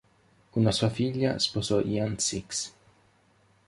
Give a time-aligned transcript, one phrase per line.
[0.55, 2.73] Una sua figlia sposò Jan Six.